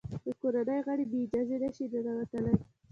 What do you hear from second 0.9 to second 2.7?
بې اجازې نه شي ننوتلای.